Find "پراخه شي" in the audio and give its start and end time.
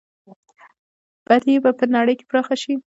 2.29-2.73